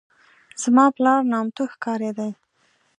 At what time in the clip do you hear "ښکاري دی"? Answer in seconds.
1.73-2.31